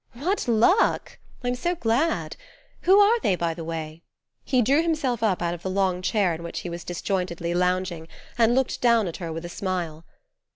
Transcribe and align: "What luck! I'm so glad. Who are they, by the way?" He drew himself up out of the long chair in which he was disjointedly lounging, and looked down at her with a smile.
"What 0.13 0.47
luck! 0.47 1.19
I'm 1.43 1.53
so 1.53 1.75
glad. 1.75 2.35
Who 2.89 2.97
are 2.97 3.19
they, 3.19 3.35
by 3.35 3.53
the 3.53 3.63
way?" 3.63 4.01
He 4.43 4.63
drew 4.63 4.81
himself 4.81 5.21
up 5.21 5.43
out 5.43 5.53
of 5.53 5.61
the 5.61 5.69
long 5.69 6.01
chair 6.01 6.33
in 6.33 6.41
which 6.41 6.61
he 6.61 6.71
was 6.71 6.83
disjointedly 6.83 7.53
lounging, 7.53 8.07
and 8.35 8.55
looked 8.55 8.81
down 8.81 9.07
at 9.07 9.17
her 9.17 9.31
with 9.31 9.45
a 9.45 9.47
smile. 9.49 10.03